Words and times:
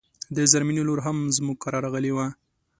د 0.35 0.37
زرمينې 0.51 0.83
لور 0.87 0.99
هم 1.07 1.17
زموږ 1.37 1.57
کره 1.63 1.79
راغلی 1.85 2.11
و 2.13 2.17